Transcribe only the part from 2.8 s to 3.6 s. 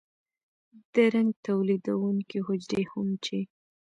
هم چې